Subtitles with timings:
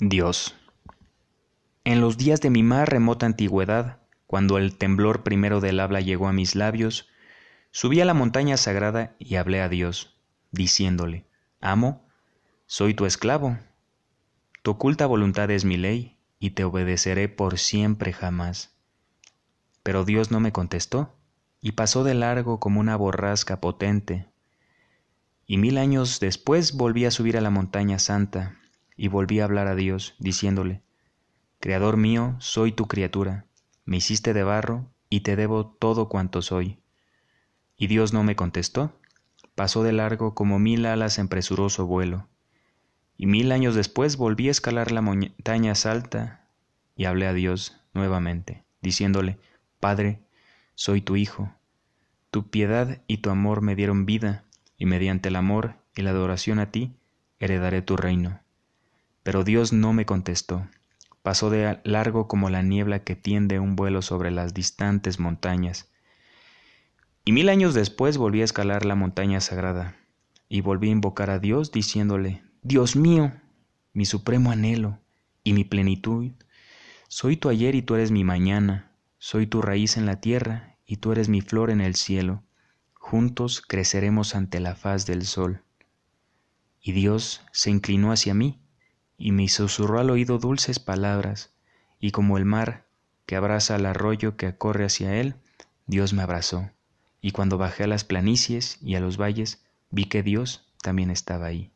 [0.00, 0.54] Dios.
[1.84, 6.26] En los días de mi más remota antigüedad, cuando el temblor primero del habla llegó
[6.26, 7.08] a mis labios,
[7.70, 10.18] subí a la montaña sagrada y hablé a Dios,
[10.52, 11.26] diciéndole,
[11.60, 12.08] Amo,
[12.64, 13.58] soy tu esclavo.
[14.62, 18.74] Tu oculta voluntad es mi ley, y te obedeceré por siempre jamás.
[19.82, 21.14] Pero Dios no me contestó,
[21.60, 24.30] y pasó de largo como una borrasca potente.
[25.46, 28.59] Y mil años después volví a subir a la montaña santa,
[29.00, 30.82] y volví a hablar a Dios, diciéndole,
[31.58, 33.46] Creador mío, soy tu criatura,
[33.86, 36.80] me hiciste de barro, y te debo todo cuanto soy.
[37.78, 38.92] Y Dios no me contestó,
[39.54, 42.28] pasó de largo como mil alas en presuroso vuelo.
[43.16, 46.46] Y mil años después volví a escalar la montaña alta
[46.94, 49.38] y hablé a Dios nuevamente, diciéndole,
[49.80, 50.20] Padre,
[50.74, 51.54] soy tu Hijo.
[52.30, 54.44] Tu piedad y tu amor me dieron vida,
[54.76, 56.92] y mediante el amor y la adoración a ti,
[57.38, 58.40] heredaré tu reino.
[59.22, 60.68] Pero Dios no me contestó.
[61.22, 65.90] Pasó de largo como la niebla que tiende un vuelo sobre las distantes montañas.
[67.24, 69.96] Y mil años después volví a escalar la montaña sagrada,
[70.48, 73.32] y volví a invocar a Dios diciéndole, Dios mío,
[73.92, 74.98] mi supremo anhelo
[75.44, 76.32] y mi plenitud,
[77.08, 80.96] soy tu ayer y tú eres mi mañana, soy tu raíz en la tierra y
[80.96, 82.42] tú eres mi flor en el cielo,
[82.94, 85.62] juntos creceremos ante la faz del sol.
[86.80, 88.58] Y Dios se inclinó hacia mí,
[89.20, 91.52] y me susurró al oído dulces palabras,
[92.00, 92.86] y como el mar
[93.26, 95.34] que abraza al arroyo que corre hacia él,
[95.86, 96.70] Dios me abrazó,
[97.20, 101.46] y cuando bajé a las planicies y a los valles, vi que Dios también estaba
[101.46, 101.70] ahí.